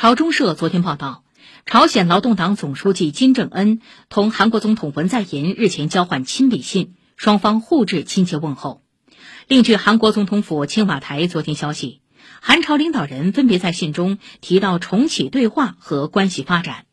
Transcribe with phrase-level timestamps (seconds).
[0.00, 1.24] 朝中社昨天报道
[1.66, 8.84] 朝鲜劳动党总书记金正恩同韩国总统文在寅日前交换亲笔信双方互致亲切问候。
[9.48, 12.00] 另据韩国总统府青瓦台昨天消息
[12.40, 16.84] 韩朝领导人分别在信中提到重启对话和关系发展